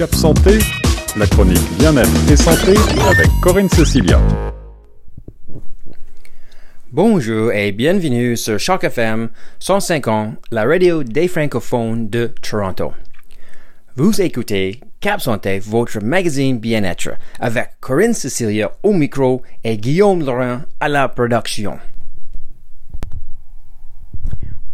Cap 0.00 0.14
Santé, 0.14 0.58
la 1.18 1.26
chronique 1.26 1.60
bien-être 1.78 2.08
et 2.32 2.34
santé 2.34 2.72
avec 3.06 3.28
Corinne 3.42 3.68
Cecilia. 3.68 4.18
Bonjour 6.90 7.52
et 7.52 7.70
bienvenue 7.70 8.34
sur 8.34 8.58
Choc 8.58 8.84
FM 8.84 9.28
105 9.58 10.08
ans, 10.08 10.32
la 10.50 10.64
radio 10.64 11.04
des 11.04 11.28
francophones 11.28 12.08
de 12.08 12.32
Toronto. 12.40 12.94
Vous 13.94 14.22
écoutez 14.22 14.80
Cap 15.00 15.20
Santé, 15.20 15.58
votre 15.58 16.02
magazine 16.02 16.58
bien-être, 16.58 17.10
avec 17.38 17.72
Corinne 17.80 18.14
Cecilia 18.14 18.72
au 18.82 18.94
micro 18.94 19.42
et 19.62 19.76
Guillaume 19.76 20.24
Laurent 20.24 20.60
à 20.80 20.88
la 20.88 21.08
production. 21.08 21.78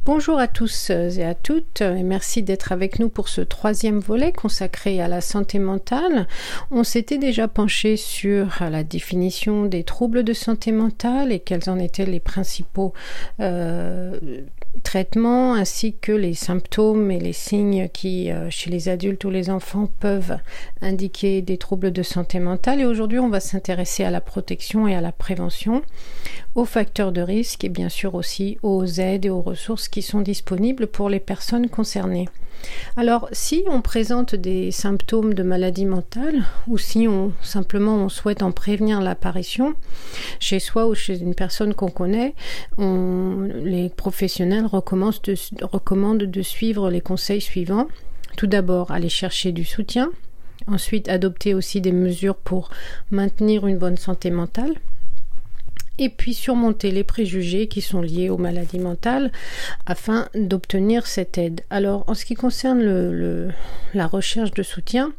Bonjour 0.06 0.38
à 0.38 0.46
tous 0.46 0.90
et 0.90 1.24
à 1.24 1.34
toutes 1.34 1.80
et 1.80 2.04
merci 2.04 2.44
d'être 2.44 2.70
avec 2.70 3.00
nous 3.00 3.08
pour 3.08 3.28
ce 3.28 3.40
troisième 3.40 3.98
volet 3.98 4.30
consacré 4.30 5.00
à 5.00 5.08
la 5.08 5.20
santé 5.20 5.58
mentale. 5.58 6.28
On 6.70 6.84
s'était 6.84 7.18
déjà 7.18 7.48
penché 7.48 7.96
sur 7.96 8.46
la 8.60 8.84
définition 8.84 9.64
des 9.64 9.82
troubles 9.82 10.22
de 10.22 10.32
santé 10.32 10.70
mentale 10.70 11.32
et 11.32 11.40
quels 11.40 11.68
en 11.68 11.80
étaient 11.80 12.06
les 12.06 12.20
principaux 12.20 12.92
euh, 13.40 14.42
traitements 14.84 15.54
ainsi 15.54 15.96
que 15.96 16.12
les 16.12 16.34
symptômes 16.34 17.10
et 17.10 17.18
les 17.18 17.32
signes 17.32 17.88
qui, 17.88 18.30
euh, 18.30 18.48
chez 18.48 18.70
les 18.70 18.88
adultes 18.88 19.24
ou 19.24 19.30
les 19.30 19.50
enfants, 19.50 19.88
peuvent 19.98 20.38
indiquer 20.82 21.42
des 21.42 21.58
troubles 21.58 21.90
de 21.90 22.04
santé 22.04 22.38
mentale. 22.38 22.80
Et 22.80 22.84
aujourd'hui, 22.84 23.18
on 23.18 23.28
va 23.28 23.40
s'intéresser 23.40 24.04
à 24.04 24.10
la 24.10 24.20
protection 24.20 24.86
et 24.86 24.94
à 24.94 25.00
la 25.00 25.10
prévention, 25.10 25.82
aux 26.56 26.64
facteurs 26.64 27.12
de 27.12 27.20
risque 27.20 27.64
et 27.64 27.68
bien 27.68 27.90
sûr 27.90 28.14
aussi 28.14 28.58
aux 28.62 28.84
aides 28.84 29.26
et 29.26 29.30
aux 29.30 29.42
ressources 29.42 29.88
qui 29.88 30.02
sont 30.02 30.22
disponibles 30.22 30.86
pour 30.86 31.10
les 31.10 31.20
personnes 31.20 31.68
concernées. 31.68 32.28
Alors, 32.96 33.28
si 33.32 33.62
on 33.68 33.82
présente 33.82 34.34
des 34.34 34.70
symptômes 34.70 35.34
de 35.34 35.42
maladie 35.42 35.84
mentale 35.84 36.44
ou 36.66 36.78
si 36.78 37.06
on 37.06 37.32
simplement 37.42 37.96
on 37.96 38.08
souhaite 38.08 38.42
en 38.42 38.52
prévenir 38.52 39.02
l'apparition 39.02 39.74
chez 40.40 40.58
soi 40.58 40.86
ou 40.86 40.94
chez 40.94 41.20
une 41.20 41.34
personne 41.34 41.74
qu'on 41.74 41.90
connaît, 41.90 42.34
les 42.78 43.90
professionnels 43.94 44.64
recommandent 44.64 45.20
de, 45.24 45.36
recommandent 45.60 46.22
de 46.22 46.42
suivre 46.42 46.88
les 46.88 47.02
conseils 47.02 47.42
suivants. 47.42 47.88
Tout 48.38 48.46
d'abord, 48.46 48.90
aller 48.90 49.10
chercher 49.10 49.52
du 49.52 49.66
soutien. 49.66 50.10
Ensuite, 50.66 51.10
adopter 51.10 51.52
aussi 51.52 51.82
des 51.82 51.92
mesures 51.92 52.34
pour 52.34 52.70
maintenir 53.10 53.66
une 53.66 53.76
bonne 53.76 53.98
santé 53.98 54.30
mentale 54.30 54.72
et 55.98 56.08
puis 56.08 56.34
surmonter 56.34 56.90
les 56.90 57.04
préjugés 57.04 57.68
qui 57.68 57.80
sont 57.80 58.00
liés 58.00 58.30
aux 58.30 58.36
maladies 58.36 58.78
mentales 58.78 59.32
afin 59.86 60.28
d'obtenir 60.34 61.06
cette 61.06 61.38
aide. 61.38 61.62
Alors 61.70 62.04
en 62.06 62.14
ce 62.14 62.24
qui 62.24 62.34
concerne 62.34 62.82
le, 62.82 63.48
la 63.94 64.06
recherche 64.06 64.52
de 64.52 64.62
soutien, 64.62 65.12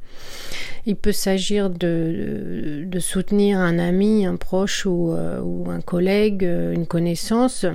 il 0.86 0.95
peut 0.95 1.11
s'agir 1.11 1.70
de, 1.70 2.88
soutenir 3.00 3.59
un 3.59 3.78
ami, 3.80 4.25
un 4.25 4.38
proche 4.38 4.86
ou, 4.86 5.11
euh, 5.11 5.42
un 5.67 5.81
collègue, 5.81 6.45
euh, 6.45 6.73
une 6.73 6.88
connaissance. 6.88 7.66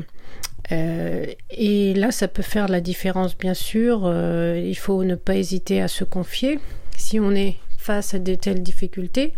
Euh, 0.71 1.27
et 1.51 1.95
là, 1.95 2.11
ça 2.11 2.29
peut 2.29 2.43
faire 2.43 2.69
la 2.69 2.81
différence, 2.81 3.37
bien 3.37 3.55
sûr. 3.55 4.11
il 4.57 4.77
faut 4.77 5.05
ne 5.05 5.15
pas 5.15 5.37
hésiter 5.37 5.83
à 5.83 5.89
se 5.89 6.05
confier. 6.05 6.59
Si 6.97 7.21
on 7.21 7.33
est 7.33 7.57
face 7.77 8.15
à 8.15 8.19
de 8.19 8.35
telles 8.35 8.63
difficultés, 8.63 9.35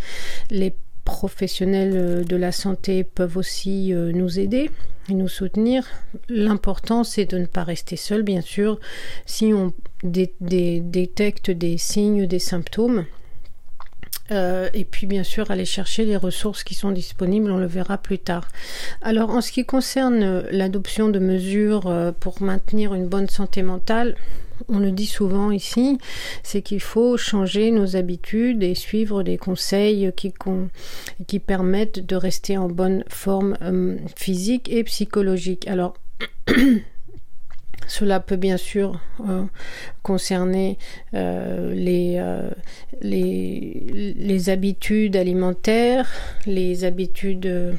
les 0.50 0.74
professionnels 1.04 1.92
euh, 1.94 2.24
de 2.24 2.36
la 2.36 2.52
santé 2.52 3.04
peuvent 3.04 3.36
aussi 3.36 3.92
euh, 3.92 4.12
nous 4.12 4.38
aider 4.38 4.70
et 5.08 5.14
nous 5.14 5.28
soutenir. 5.28 5.86
L'important, 6.28 7.04
c'est 7.04 7.26
de 7.26 7.38
ne 7.38 7.46
pas 7.46 7.62
rester 7.62 7.96
seul, 7.96 8.22
bien 8.22 8.40
sûr. 8.40 8.80
Si 9.26 9.52
on 9.52 9.72
détecte 10.02 11.50
des 11.50 11.78
signes, 11.78 12.26
des 12.26 12.38
symptômes, 12.38 13.04
euh, 14.30 14.70
et 14.72 14.86
puis 14.86 15.06
bien 15.06 15.22
sûr 15.22 15.50
aller 15.50 15.66
chercher 15.66 16.06
les 16.06 16.16
ressources 16.16 16.64
qui 16.64 16.74
sont 16.74 16.90
disponibles, 16.90 17.50
on 17.50 17.58
le 17.58 17.66
verra 17.66 17.98
plus 17.98 18.18
tard. 18.18 18.48
Alors 19.02 19.28
en 19.28 19.42
ce 19.42 19.52
qui 19.52 19.66
concerne 19.66 20.44
l'adoption 20.50 21.10
de 21.10 21.18
mesures 21.18 22.14
pour 22.20 22.40
maintenir 22.40 22.94
une 22.94 23.06
bonne 23.06 23.28
santé 23.28 23.62
mentale, 23.62 24.16
on 24.68 24.78
le 24.78 24.92
dit 24.92 25.06
souvent 25.06 25.50
ici, 25.50 25.98
c'est 26.42 26.62
qu'il 26.62 26.80
faut 26.80 27.16
changer 27.16 27.70
nos 27.70 27.96
habitudes 27.96 28.62
et 28.62 28.74
suivre 28.74 29.22
des 29.22 29.36
conseils 29.36 30.12
qui, 30.16 31.38
permettent 31.38 32.04
de 32.04 32.16
rester 32.16 32.56
en 32.56 32.68
bonne 32.68 33.04
forme 33.08 33.56
euh, 33.62 33.96
physique 34.16 34.70
et 34.70 34.84
psychologique. 34.84 35.68
Alors, 35.68 35.94
Cela 37.86 38.20
peut 38.20 38.36
bien 38.36 38.56
sûr 38.56 39.00
euh, 39.28 39.44
concerner 40.02 40.78
euh, 41.14 41.74
les, 43.02 44.48
habitudes 44.48 45.16
alimentaires, 45.16 46.10
les 46.46 46.84
habitudes 46.84 47.76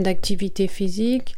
d'activité 0.00 0.68
physique, 0.68 1.34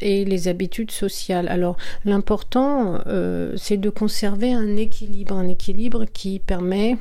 et 0.00 0.24
les 0.24 0.48
habitudes 0.48 0.90
sociales. 0.90 1.48
Alors 1.48 1.76
l'important, 2.04 3.00
euh, 3.06 3.54
c'est 3.56 3.76
de 3.76 3.90
conserver 3.90 4.52
un 4.52 4.76
équilibre, 4.76 5.36
un 5.36 5.48
équilibre 5.48 6.04
qui 6.06 6.38
permet 6.38 6.96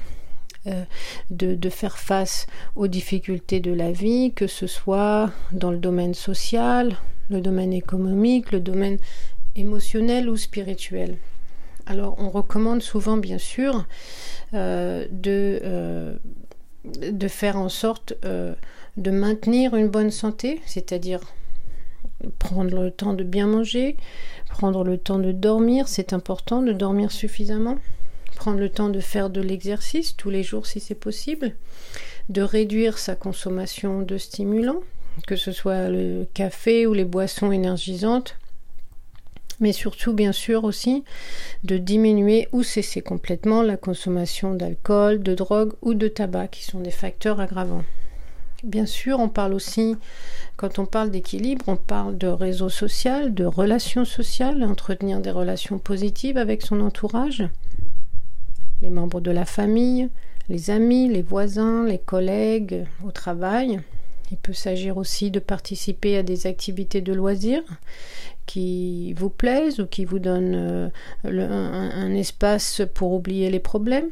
euh, 0.68 0.84
de, 1.30 1.70
faire 1.70 1.98
face 1.98 2.46
aux 2.76 2.88
difficultés 2.88 3.60
de 3.60 3.72
la 3.72 3.92
vie, 3.92 4.34
que 4.36 4.48
ce 4.48 4.68
soit 4.68 5.32
dans 5.52 5.72
le 5.72 5.78
domaine 5.78 6.14
social, 6.14 6.98
le 7.30 7.42
domaine 7.42 7.74
économique, 7.74 8.52
le 8.52 8.60
domaine 8.60 8.98
émotionnel 9.56 10.30
ou 10.30 10.38
spirituel. 10.38 11.18
Alors 11.86 12.16
on 12.20 12.30
recommande 12.30 12.82
souvent 12.82 13.18
bien 13.18 13.38
sûr 13.40 13.86
euh, 14.54 15.06
de 15.12 16.20
faire 17.28 17.58
en 17.58 17.70
sorte 17.70 18.14
de 19.00 19.12
maintenir 19.12 19.76
une 19.76 19.88
bonne 19.88 20.12
santé, 20.12 20.62
c'est-à-dire 20.66 21.22
prendre 22.38 22.84
le 22.84 22.92
temps 22.92 23.14
de 23.14 23.24
bien 23.24 23.48
manger, 23.48 23.96
prendre 24.50 24.84
le 24.84 24.98
temps 24.98 25.20
de 25.20 25.32
dormir, 25.32 25.88
c'est 25.88 26.12
important 26.12 26.62
de 26.62 26.74
dormir 26.74 27.12
suffisamment, 27.12 27.78
prendre 28.36 28.60
le 28.60 28.70
temps 28.70 28.90
de 28.90 29.00
faire 29.00 29.30
de 29.30 29.40
l'exercice 29.40 30.18
tous 30.18 30.30
les 30.30 30.44
jours 30.44 30.68
si 30.68 30.82
c'est 30.82 30.96
possible, 30.96 31.56
de 32.28 32.42
réduire 32.42 32.98
sa 32.98 33.16
consommation 33.16 34.02
de 34.02 34.18
stimulants, 34.18 34.82
que 35.28 35.38
ce 35.38 35.54
soit 35.54 35.90
le 35.90 36.28
café 36.34 36.86
ou 36.86 36.94
les 36.94 37.06
boissons 37.06 37.54
énergisantes, 37.54 38.36
mais 39.62 39.72
surtout 39.72 40.14
bien 40.14 40.34
sûr 40.34 40.66
aussi 40.66 41.06
de 41.64 41.78
diminuer 41.78 42.50
ou 42.52 42.64
cesser 42.64 43.02
complètement 43.02 43.62
la 43.62 43.78
consommation 43.78 44.54
d'alcool, 44.56 45.24
de 45.24 45.36
drogue 45.36 45.72
ou 45.82 45.94
de 45.94 46.10
tabac 46.10 46.50
qui 46.50 46.66
sont 46.66 46.82
des 46.82 46.92
facteurs 46.92 47.40
aggravants. 47.40 47.86
Bien 48.64 48.86
sûr, 48.86 49.20
on 49.20 49.30
parle 49.30 49.54
aussi, 49.54 49.96
quand 50.58 50.80
on 50.80 50.86
parle 50.86 51.12
d'équilibre, 51.12 51.64
on 51.68 51.78
parle 51.78 52.18
de 52.18 52.28
réseau 52.28 52.68
social, 52.68 53.34
de 53.34 53.46
relations 53.46 54.04
sociales, 54.04 54.62
entretenir 54.64 55.22
des 55.22 55.32
relations 55.32 55.80
positives 55.80 56.38
avec 56.38 56.62
son 56.62 56.82
entourage, 56.82 57.48
les 58.82 58.90
membres 58.90 59.22
de 59.22 59.32
la 59.32 59.46
famille, 59.46 60.10
les 60.50 60.72
amis, 60.72 61.08
les 61.08 61.22
voisins, 61.22 61.86
les 61.86 62.00
collègues 62.00 62.86
au 63.06 63.12
travail. 63.12 63.80
Il 64.30 64.38
peut 64.38 64.54
s'agir 64.54 64.98
aussi 64.98 65.32
de 65.32 65.40
participer 65.40 66.18
à 66.18 66.24
des 66.24 66.46
activités 66.46 67.00
de 67.00 67.14
loisirs 67.14 67.64
qui 68.46 69.14
vous 69.14 69.30
plaisent 69.30 69.80
ou 69.80 69.86
qui 69.86 70.04
vous 70.04 70.20
donnent 70.20 70.56
euh, 70.56 70.90
un 71.24 72.14
espace 72.14 72.82
pour 72.94 73.14
oublier 73.14 73.50
les 73.50 73.60
problèmes. 73.60 74.10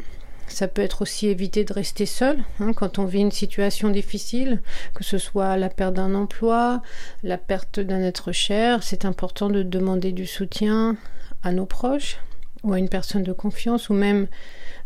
Ça 0.47 0.67
peut 0.67 0.81
être 0.81 1.01
aussi 1.01 1.27
éviter 1.27 1.63
de 1.63 1.73
rester 1.73 2.05
seul 2.05 2.37
hein, 2.59 2.71
quand 2.73 2.99
on 2.99 3.05
vit 3.05 3.19
une 3.19 3.31
situation 3.31 3.89
difficile, 3.89 4.61
que 4.93 5.03
ce 5.03 5.17
soit 5.17 5.57
la 5.57 5.69
perte 5.69 5.95
d'un 5.95 6.15
emploi, 6.15 6.81
la 7.23 7.37
perte 7.37 7.79
d'un 7.79 8.01
être 8.01 8.31
cher. 8.31 8.81
C'est 8.81 9.05
important 9.05 9.49
de 9.49 9.61
demander 9.61 10.11
du 10.11 10.25
soutien 10.25 10.95
à 11.43 11.51
nos 11.51 11.65
proches 11.65 12.17
ou 12.63 12.73
à 12.73 12.79
une 12.79 12.89
personne 12.89 13.23
de 13.23 13.33
confiance 13.33 13.89
ou 13.89 13.93
même 13.93 14.27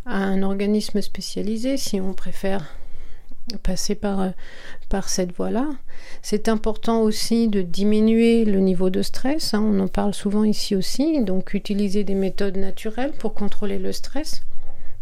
à 0.06 0.18
un 0.18 0.42
organisme 0.42 1.02
spécialisé 1.02 1.78
si 1.78 2.02
on 2.02 2.14
préfère 2.14 2.76
passer 3.64 3.96
par, 3.96 4.32
par 4.90 5.10
cette 5.10 5.36
voie-là. 5.36 5.68
C'est 6.22 6.48
important 6.48 7.02
aussi 7.02 7.48
de 7.48 7.62
diminuer 7.62 8.46
le 8.46 8.60
niveau 8.60 8.90
de 8.90 9.02
stress, 9.02 9.54
hein. 9.54 9.62
on 9.62 9.80
en 9.80 9.88
parle 9.88 10.14
souvent 10.14 10.44
ici 10.44 10.76
aussi, 10.76 11.24
donc 11.24 11.54
utiliser 11.54 12.04
des 12.04 12.16
méthodes 12.16 12.58
naturelles 12.58 13.14
pour 13.18 13.34
contrôler 13.34 13.80
le 13.80 13.92
stress. 13.92 14.44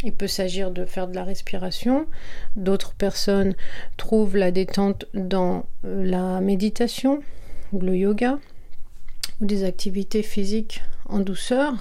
Il 0.03 0.13
peut 0.13 0.27
s'agir 0.27 0.71
de 0.71 0.85
faire 0.85 1.07
de 1.07 1.15
la 1.15 1.25
respiration. 1.25 2.07
D'autres 2.55 2.93
personnes 2.93 3.53
trouvent 3.97 4.37
la 4.37 4.51
détente 4.51 5.05
dans 5.13 5.65
euh, 5.85 6.05
la 6.05 6.39
méditation 6.39 7.19
ou 7.73 7.81
le 7.81 7.95
yoga 7.95 8.39
ou 9.41 9.45
des 9.45 9.65
activités 9.65 10.23
physiques 10.23 10.81
en 11.05 11.19
douceur. 11.19 11.73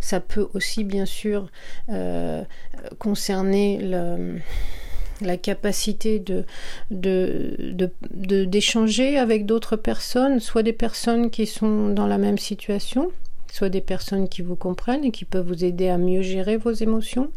Ça 0.00 0.20
peut 0.20 0.48
aussi 0.54 0.84
bien 0.84 1.06
sûr 1.06 1.50
euh, 1.88 2.44
concerner 2.98 3.80
la 5.20 5.36
capacité 5.36 6.20
de, 6.20 6.44
d'échanger 6.90 9.18
avec 9.18 9.46
d'autres 9.46 9.76
personnes, 9.76 10.38
soit 10.38 10.62
des 10.62 10.72
personnes 10.72 11.30
qui 11.30 11.46
sont 11.46 11.88
dans 11.88 12.06
la 12.06 12.18
même 12.18 12.38
situation, 12.38 13.10
soit 13.52 13.68
des 13.68 13.80
personnes 13.80 14.28
qui 14.28 14.42
vous 14.42 14.56
comprennent 14.56 15.04
et 15.04 15.10
qui 15.10 15.24
peuvent 15.24 15.46
vous 15.46 15.64
aider 15.64 15.88
à 15.88 15.98
mieux 15.98 16.22
gérer 16.22 16.56
vos 16.56 16.72
émotions, 16.72 17.30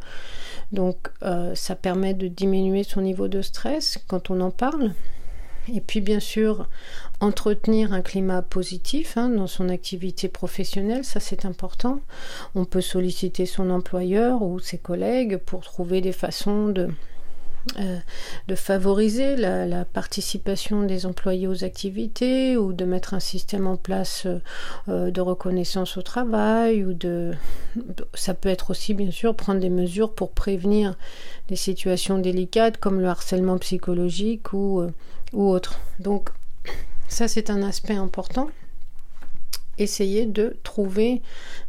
Donc 0.71 1.09
euh, 1.23 1.55
ça 1.55 1.75
permet 1.75 2.13
de 2.13 2.27
diminuer 2.27 2.83
son 2.83 3.01
niveau 3.01 3.27
de 3.27 3.41
stress 3.41 3.99
quand 4.07 4.29
on 4.29 4.41
en 4.41 4.51
parle. 4.51 4.93
Et 5.73 5.81
puis 5.81 6.01
bien 6.01 6.19
sûr, 6.19 6.67
entretenir 7.19 7.93
un 7.93 8.01
climat 8.01 8.41
positif 8.41 9.17
hein, 9.17 9.29
dans 9.29 9.47
son 9.47 9.69
activité 9.69 10.27
professionnelle, 10.27 11.03
ça 11.03 11.19
c'est 11.19 11.45
important. 11.45 11.99
On 12.55 12.65
peut 12.65 12.81
solliciter 12.81 13.45
son 13.45 13.69
employeur 13.69 14.41
ou 14.41 14.59
ses 14.59 14.77
collègues 14.77 15.37
pour 15.37 15.61
trouver 15.61 16.01
des 16.01 16.11
façons 16.11 16.69
de 16.69 16.89
euh, 17.77 17.99
de 18.47 18.55
favoriser 18.55 19.35
la, 19.35 19.85
participation 19.85 20.83
des 20.83 21.05
employés 21.05 21.47
aux 21.47 21.63
activités 21.63 22.57
ou 22.57 22.73
de 22.73 22.85
mettre 22.85 23.13
un 23.13 23.19
système 23.19 23.67
en 23.67 23.75
place 23.75 24.27
euh, 24.87 25.11
de 25.11 25.21
reconnaissance 25.21 25.97
au 25.97 26.01
travail 26.01 26.83
ou 26.83 26.93
de 26.93 27.33
ça 28.13 28.33
peut 28.33 28.49
être 28.49 28.71
aussi 28.71 28.93
bien 28.93 29.11
sûr 29.11 29.35
prendre 29.35 29.59
des 29.59 29.69
mesures 29.69 30.13
pour 30.13 30.31
prévenir 30.31 30.95
des 31.47 31.55
situations 31.55 32.17
délicates 32.17 32.77
comme 32.77 32.99
le 32.99 33.07
harcèlement 33.07 33.57
psychologique 33.57 34.53
ou, 34.53 34.81
euh, 34.81 34.91
ou 35.33 35.47
autre. 35.49 35.79
Donc 35.99 36.29
ça 37.07 37.27
c'est 37.27 37.49
un 37.49 37.61
aspect 37.61 37.95
important 37.95 38.49
essayer 39.77 40.25
de 40.25 40.57
trouver 40.63 41.21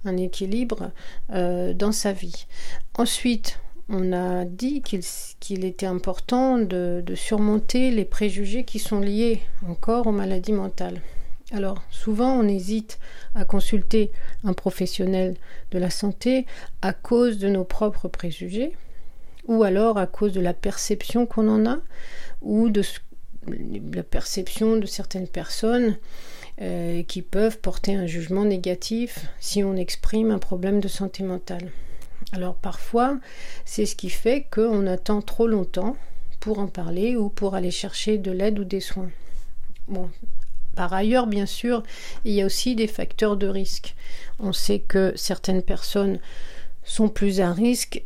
un 0.04 0.16
équilibre 0.16 0.90
dans 1.28 1.92
sa 1.92 2.12
vie. 2.12 2.46
Ensuite, 2.98 3.60
on 3.90 4.12
a 4.12 4.44
dit 4.44 4.82
qu'il 4.82 5.64
était 5.64 5.86
important 5.86 6.58
de, 6.58 7.02
surmonter 7.14 7.90
les 7.90 8.04
préjugés 8.04 8.64
qui 8.64 8.78
sont 8.78 9.00
liés 9.00 9.40
encore 9.68 10.06
aux 10.06 10.12
maladies 10.12 10.52
mentales. 10.52 11.00
Alors 11.52 11.82
souvent 11.90 12.38
on 12.38 12.46
hésite 12.46 13.00
à 13.34 13.44
consulter 13.44 14.12
un 14.44 14.52
professionnel 14.52 15.34
de 15.72 15.78
la 15.78 15.90
santé 15.90 16.46
à 16.80 16.92
cause 16.92 17.38
de 17.38 17.48
nos 17.48 17.64
propres 17.64 18.06
préjugés 18.06 18.76
ou 19.48 19.64
alors 19.64 19.98
à 19.98 20.06
cause 20.06 20.32
de 20.32 20.40
la 20.40 20.54
perception 20.54 21.26
qu'on 21.26 21.48
en 21.48 21.66
a 21.68 21.78
ou 22.40 22.70
de 22.70 22.82
la 23.92 24.04
perception 24.04 24.76
de 24.76 24.86
certaines 24.86 25.26
personnes 25.26 25.96
euh, 26.62 27.02
qui 27.02 27.22
peuvent 27.22 27.58
porter 27.58 27.96
un 27.96 28.06
jugement 28.06 28.44
négatif 28.44 29.26
si 29.40 29.64
on 29.64 29.74
exprime 29.74 30.30
un 30.30 30.38
problème 30.38 30.78
de 30.78 30.88
santé 30.88 31.24
mentale. 31.24 31.72
Alors 32.32 32.54
parfois, 32.54 33.18
c'est 33.64 33.86
ce 33.86 33.96
qui 33.96 34.10
fait 34.10 34.46
qu'on 34.50 34.86
attend 34.86 35.20
trop 35.20 35.48
longtemps 35.48 35.96
pour 36.38 36.58
en 36.58 36.68
parler 36.68 37.16
ou 37.16 37.28
pour 37.28 37.54
aller 37.54 37.70
chercher 37.70 38.18
de 38.18 38.30
l'aide 38.30 38.58
ou 38.58 38.64
des 38.64 38.80
soins. 38.80 39.10
Bon, 39.88 40.10
par 40.76 40.92
ailleurs, 40.92 41.26
bien 41.26 41.46
sûr, 41.46 41.82
il 42.24 42.32
y 42.32 42.42
a 42.42 42.46
aussi 42.46 42.76
des 42.76 42.86
facteurs 42.86 43.36
de 43.36 43.48
risque. 43.48 43.96
On 44.38 44.52
sait 44.52 44.78
que 44.78 45.12
certaines 45.16 45.62
personnes 45.62 46.20
sont 46.84 47.08
plus 47.08 47.40
à 47.40 47.52
risque, 47.52 48.04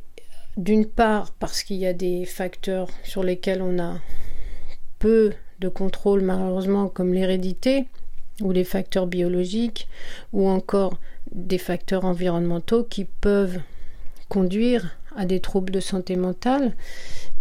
d'une 0.56 0.86
part 0.86 1.32
parce 1.32 1.62
qu'il 1.62 1.76
y 1.76 1.86
a 1.86 1.92
des 1.92 2.24
facteurs 2.24 2.88
sur 3.02 3.22
lesquels 3.22 3.62
on 3.62 3.78
a 3.78 3.98
peu 4.98 5.32
de 5.60 5.68
contrôle 5.68 6.22
malheureusement 6.22 6.88
comme 6.88 7.12
l'hérédité 7.12 7.86
ou 8.40 8.52
les 8.52 8.64
facteurs 8.64 9.06
biologiques 9.06 9.88
ou 10.32 10.48
encore 10.48 10.98
des 11.30 11.58
facteurs 11.58 12.04
environnementaux 12.04 12.84
qui 12.84 13.04
peuvent 13.04 13.60
conduire 14.34 14.96
à 15.14 15.26
des 15.26 15.38
troubles 15.38 15.72
de 15.72 15.78
santé 15.78 16.16
mentale, 16.16 16.74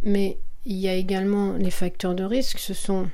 mais 0.04 0.38
il 0.68 0.78
y 0.78 0.88
a 0.88 0.94
également 0.94 1.54
les 1.54 1.72
facteurs 1.72 2.13
de 2.13 2.24
risque, 2.24 2.60
ce 2.60 2.75
sont 2.75 3.07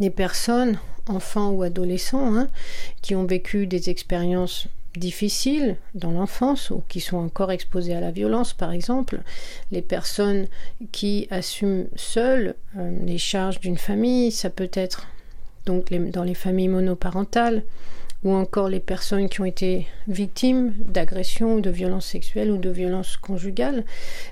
des 0.00 0.08
personnes, 0.08 0.78
enfants 1.06 1.50
ou 1.50 1.64
adolescents, 1.64 2.34
hein, 2.34 2.48
qui 3.02 3.14
ont 3.14 3.26
vécu 3.26 3.66
des 3.66 3.90
expériences 3.90 4.68
difficiles 4.96 5.76
dans 5.94 6.12
l'enfance 6.12 6.70
ou 6.70 6.82
qui 6.88 7.00
sont 7.00 7.18
encore 7.18 7.52
exposés 7.52 7.94
à 7.94 8.00
la 8.00 8.10
violence 8.10 8.54
par 8.54 8.72
exemple, 8.72 9.20
les 9.70 9.82
personnes 9.82 10.46
qui 10.92 11.28
assument 11.30 11.88
seules 11.94 12.54
euh, 12.78 12.90
les 13.04 13.18
charges 13.18 13.60
d'une 13.60 13.78
famille, 13.78 14.32
ça 14.32 14.48
peut 14.48 14.70
être 14.72 15.08
donc 15.66 15.92
dans 15.92 16.24
les 16.24 16.34
familles 16.34 16.68
monoparentales, 16.68 17.64
ou 18.24 18.32
encore 18.32 18.68
les 18.68 18.80
personnes 18.80 19.28
qui 19.28 19.40
ont 19.40 19.46
été 19.46 19.86
victimes 20.06 20.74
d'agressions 20.78 21.54
ou 21.54 21.60
de 21.60 21.70
violences 21.70 22.06
sexuelles 22.06 22.50
ou 22.50 22.56
de 22.56 22.70
violences 22.70 23.16
conjugales. 23.16 23.84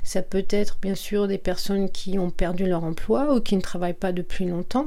Ça 0.05 0.23
peut 0.23 0.47
être 0.51 0.79
bien 0.81 0.95
sûr 0.95 1.27
des 1.27 1.39
personnes 1.39 1.91
qui 1.91 2.19
ont 2.19 2.31
perdu 2.31 2.67
leur 2.67 2.85
emploi 2.85 3.35
ou 3.35 3.41
qui 3.41 3.57
ne 3.57 3.61
travaillent 3.61 3.93
pas 3.93 4.13
depuis 4.13 4.45
longtemps. 4.45 4.87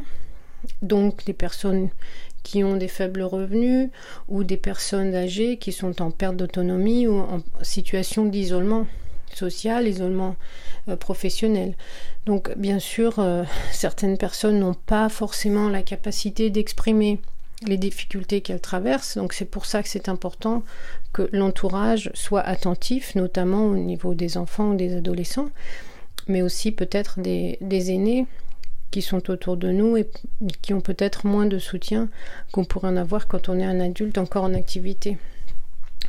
Donc 0.81 1.25
des 1.25 1.33
personnes 1.33 1.89
qui 2.43 2.63
ont 2.63 2.77
des 2.77 2.87
faibles 2.87 3.23
revenus 3.23 3.89
ou 4.27 4.43
des 4.43 4.57
personnes 4.57 5.15
âgées 5.15 5.57
qui 5.57 5.71
sont 5.71 6.01
en 6.01 6.11
perte 6.11 6.35
d'autonomie 6.35 7.07
ou 7.07 7.17
en 7.17 7.41
situation 7.61 8.25
d'isolement 8.25 8.85
social, 9.33 9.87
isolement 9.87 10.35
euh, 10.87 10.95
professionnel. 10.95 11.75
Donc 12.25 12.55
bien 12.57 12.79
sûr, 12.79 13.19
euh, 13.19 13.43
certaines 13.71 14.17
personnes 14.17 14.59
n'ont 14.59 14.73
pas 14.73 15.09
forcément 15.09 15.69
la 15.69 15.81
capacité 15.81 16.49
d'exprimer 16.49 17.19
les 17.67 17.77
difficultés 17.77 18.41
qu'elle 18.41 18.61
traverse. 18.61 19.17
Donc 19.17 19.33
c'est 19.33 19.45
pour 19.45 19.65
ça 19.65 19.83
que 19.83 19.89
c'est 19.89 20.09
important 20.09 20.63
que 21.11 21.29
l'entourage 21.31 22.09
soit 22.13 22.41
attentif, 22.41 23.15
notamment 23.15 23.65
au 23.65 23.75
niveau 23.75 24.13
des 24.13 24.37
enfants 24.37 24.71
ou 24.71 24.75
des 24.75 24.95
adolescents, 24.95 25.49
mais 26.27 26.41
aussi 26.41 26.71
peut-être 26.71 27.19
des, 27.19 27.57
aînés 27.61 28.25
qui 28.91 29.01
sont 29.01 29.29
autour 29.29 29.57
de 29.57 29.71
nous 29.71 29.97
et 29.97 30.09
qui 30.61 30.73
ont 30.73 30.81
peut-être 30.81 31.25
moins 31.25 31.45
de 31.45 31.59
soutien 31.59 32.09
qu'on 32.51 32.63
pourrait 32.63 32.89
en 32.89 32.97
avoir 32.97 33.27
quand 33.27 33.49
on 33.49 33.59
est 33.59 33.65
un 33.65 33.79
adulte 33.79 34.17
encore 34.17 34.43
en 34.43 34.53
activité. 34.53 35.17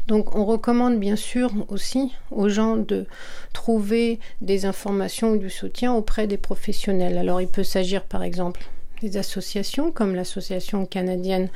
Donc 0.07 0.35
on 0.35 0.45
recommande 0.45 0.99
bien 1.01 1.17
sûr 1.17 1.51
aussi 1.69 2.13
aux 2.31 2.49
gens 2.51 2.77
de 2.77 3.07
trouver 3.55 4.21
des 4.43 4.67
informations 4.67 5.33
ou 5.33 5.39
du 5.39 5.49
soutien 5.49 5.95
auprès 5.95 6.27
des 6.27 6.37
professionnels. 6.37 7.17
Alors 7.17 7.41
il 7.41 7.49
peut 7.49 7.65
s'agir 7.65 8.05
par 8.05 8.23
exemple 8.23 8.69
associations 9.17 9.93
comme 9.93 10.15
l'Association 10.15 10.87
canadienne 10.87 11.49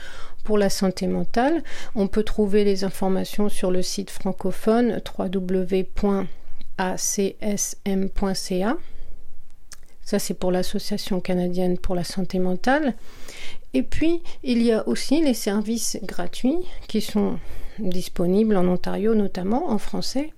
pour 0.44 0.58
la 0.58 0.70
santé 0.70 1.06
mentale. 1.06 1.62
On 1.94 2.06
peut 2.06 2.22
trouver 2.22 2.64
les 2.64 2.84
informations 2.84 3.48
sur 3.48 3.70
le 3.70 3.82
site 3.82 4.10
francophone 4.10 5.00
www.acsm.ca. 5.18 6.36
Ça, 10.02 10.18
c'est 10.18 10.34
pour 10.34 10.52
l'Association 10.52 11.20
canadienne 11.20 11.76
pour 11.76 11.94
la 11.94 12.04
santé 12.04 12.38
mentale. 12.38 12.94
Et 13.74 13.82
puis, 13.82 14.22
il 14.42 14.62
y 14.62 14.72
a 14.72 14.88
aussi 14.88 15.22
les 15.22 15.34
services 15.34 15.98
gratuits 16.02 16.56
qui 16.86 17.02
sont 17.02 17.38
disponibles 17.78 18.56
en 18.56 18.66
Ontario, 18.66 19.14
notamment 19.14 19.70
en 19.70 19.76
français, 19.76 20.32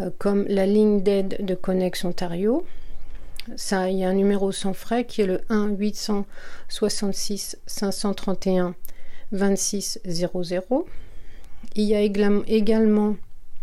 euh, 0.00 0.10
comme 0.18 0.44
la 0.48 0.66
ligne 0.66 1.02
d'aide 1.02 1.36
de 1.38 1.54
Connex 1.54 2.04
Ontario, 2.04 2.64
il 3.88 3.98
y 3.98 4.04
a 4.04 4.08
un 4.08 4.14
numéro 4.14 4.52
sans 4.52 4.72
frais 4.72 5.04
qui 5.04 5.22
est 5.22 5.26
le 5.26 5.40
1 5.48 5.68
866 5.68 7.58
531 7.66 8.74
26 9.32 10.00
00. 10.06 10.86
Il 11.74 11.84
y 11.84 11.94
a 11.94 12.00
également 12.00 13.16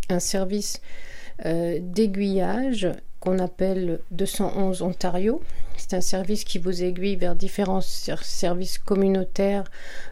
un 0.10 0.20
service 0.20 0.82
euh, 1.46 1.80
d'aiguillage 1.82 2.88
qu'on 3.20 3.40
appelle 3.40 4.00
211 4.12 4.82
Ontario. 4.82 5.42
C'est 5.78 5.94
un 5.96 6.02
service 6.02 6.44
qui 6.44 6.60
vous 6.60 6.84
aiguille 6.84 7.16
vers 7.16 7.36
différents 7.36 7.82
services 7.82 8.78
communautaires, 8.78 9.66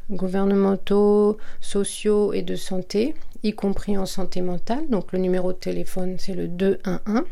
gouvernementaux, 0.09 1.37
sociaux 1.61 2.33
et 2.33 2.41
de 2.41 2.55
santé, 2.55 3.15
y 3.43 3.53
compris 3.53 3.97
en 3.97 4.05
santé 4.05 4.41
mentale. 4.41 4.89
Donc 4.89 5.13
le 5.13 5.19
numéro 5.19 5.53
de 5.53 5.57
téléphone, 5.57 6.15
c'est 6.17 6.33
le 6.33 6.47
211 6.47 7.23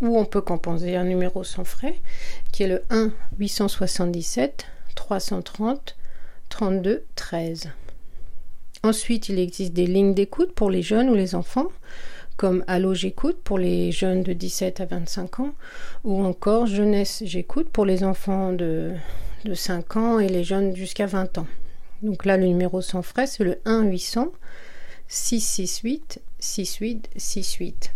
ou 0.00 0.18
on 0.18 0.24
peut 0.24 0.40
composer 0.40 0.96
un 0.96 1.04
numéro 1.04 1.44
sans 1.44 1.64
frais 1.64 1.96
qui 2.52 2.62
est 2.62 2.68
le 2.68 2.82
1 2.90 3.10
877 3.38 4.66
330 4.94 5.96
32 6.48 7.04
13. 7.14 7.70
Ensuite, 8.82 9.28
il 9.28 9.38
existe 9.38 9.72
des 9.72 9.86
lignes 9.86 10.14
d'écoute 10.14 10.52
pour 10.52 10.70
les 10.70 10.82
jeunes 10.82 11.10
ou 11.10 11.14
les 11.14 11.34
enfants, 11.34 11.68
comme 12.36 12.62
Allo 12.66 12.94
j'écoute 12.94 13.38
pour 13.42 13.58
les 13.58 13.90
jeunes 13.90 14.22
de 14.22 14.32
17 14.32 14.80
à 14.80 14.84
25 14.84 15.40
ans, 15.40 15.54
ou 16.04 16.22
encore 16.22 16.66
Jeunesse 16.66 17.22
j'écoute 17.26 17.68
pour 17.68 17.84
les 17.84 18.04
enfants 18.04 18.52
de, 18.52 18.92
de 19.44 19.54
5 19.54 19.96
ans 19.96 20.18
et 20.18 20.28
les 20.28 20.44
jeunes 20.44 20.76
jusqu'à 20.76 21.06
20 21.06 21.38
ans. 21.38 21.46
Donc 22.02 22.24
là, 22.26 22.36
le 22.36 22.46
numéro 22.46 22.82
sans 22.82 23.02
frais, 23.02 23.26
c'est 23.26 23.44
le 23.44 23.58
1 23.64 23.84
800 23.84 24.28
668 25.08 26.20
6868. 26.38 27.92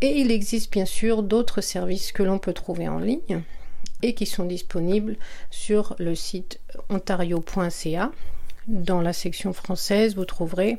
Et 0.00 0.20
il 0.20 0.30
existe 0.30 0.72
bien 0.72 0.86
sûr 0.86 1.22
d'autres 1.22 1.60
services 1.60 2.12
que 2.12 2.22
l'on 2.22 2.38
peut 2.38 2.52
trouver 2.52 2.88
en 2.88 2.98
ligne 2.98 3.42
et 4.02 4.14
qui 4.14 4.26
sont 4.26 4.44
disponibles 4.44 5.16
sur 5.50 5.94
le 5.98 6.14
site 6.14 6.58
ontario.ca. 6.88 8.10
Dans 8.66 9.00
la 9.00 9.12
section 9.12 9.52
française, 9.52 10.14
vous 10.14 10.24
trouverez 10.24 10.78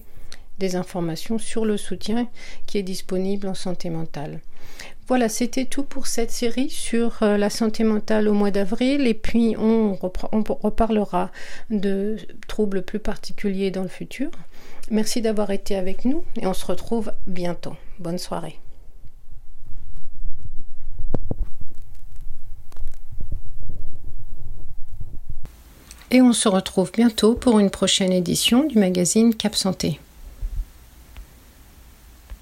des 0.59 0.75
informations 0.75 1.37
sur 1.37 1.65
le 1.65 1.77
soutien 1.77 2.27
qui 2.67 2.77
est 2.77 2.83
disponible 2.83 3.47
en 3.47 3.53
santé 3.53 3.89
mentale. 3.89 4.39
Voilà, 5.07 5.27
c'était 5.27 5.65
tout 5.65 5.83
pour 5.83 6.07
cette 6.07 6.31
série 6.31 6.69
sur 6.69 7.23
euh, 7.23 7.35
la 7.35 7.49
santé 7.49 7.83
mentale 7.83 8.27
au 8.27 8.33
mois 8.33 8.51
d'avril 8.51 9.07
et 9.07 9.13
puis 9.13 9.55
on, 9.57 9.97
on 10.31 10.43
reparlera 10.43 11.31
de 11.69 12.17
troubles 12.47 12.83
plus 12.83 12.99
particuliers 12.99 13.71
dans 13.71 13.81
le 13.81 13.89
futur. 13.89 14.29
Merci 14.89 15.21
d'avoir 15.21 15.51
été 15.51 15.75
avec 15.75 16.05
nous 16.05 16.23
et 16.39 16.47
on 16.47 16.53
se 16.53 16.65
retrouve 16.65 17.11
bientôt. 17.27 17.75
Bonne 17.99 18.19
soirée. 18.19 18.59
Et 26.11 26.21
on 26.21 26.33
se 26.33 26.47
retrouve 26.49 26.91
bientôt 26.91 27.33
pour 27.33 27.59
une 27.59 27.69
prochaine 27.69 28.11
édition 28.11 28.65
du 28.65 28.77
magazine 28.77 29.33
Cap 29.33 29.55
Santé. 29.55 29.99